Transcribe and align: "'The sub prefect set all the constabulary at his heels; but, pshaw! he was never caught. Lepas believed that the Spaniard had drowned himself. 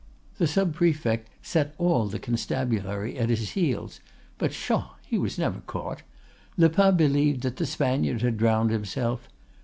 "'The 0.39 0.47
sub 0.47 0.73
prefect 0.73 1.29
set 1.43 1.75
all 1.77 2.07
the 2.07 2.17
constabulary 2.17 3.19
at 3.19 3.29
his 3.29 3.51
heels; 3.51 3.99
but, 4.39 4.49
pshaw! 4.49 4.95
he 5.05 5.15
was 5.15 5.37
never 5.37 5.59
caught. 5.67 6.01
Lepas 6.57 6.95
believed 6.97 7.43
that 7.43 7.57
the 7.57 7.67
Spaniard 7.67 8.23
had 8.23 8.35
drowned 8.39 8.71
himself. 8.71 9.29